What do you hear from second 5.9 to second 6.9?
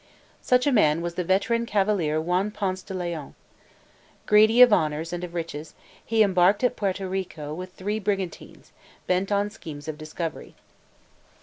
he embarked at